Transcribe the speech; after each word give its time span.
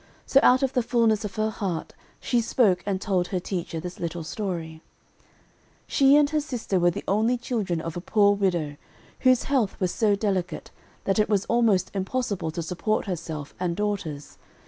So 0.25 0.39
out 0.41 0.63
of 0.63 0.73
the 0.73 0.81
fullness 0.81 1.23
of 1.25 1.35
her 1.35 1.51
heart 1.51 1.93
she 2.19 2.41
spoke 2.41 2.81
and 2.87 2.99
told 2.99 3.27
her 3.27 3.39
teacher 3.39 3.79
this 3.79 3.99
little 3.99 4.23
story: 4.23 4.81
She 5.85 6.15
and 6.15 6.27
her 6.31 6.39
sister 6.41 6.79
were 6.79 6.89
the 6.89 7.03
only 7.07 7.37
children 7.37 7.79
of 7.79 7.95
a 7.95 8.01
poor 8.01 8.33
widow, 8.33 8.77
whose 9.19 9.43
health 9.43 9.79
was 9.79 9.93
so 9.93 10.15
delicate 10.15 10.71
that 11.03 11.19
it 11.19 11.29
was 11.29 11.45
almost 11.45 11.91
impossible 11.93 12.49
to 12.49 12.63
support 12.63 13.05
herself 13.05 13.53
and 13.59 13.75
daughters. 13.75 14.39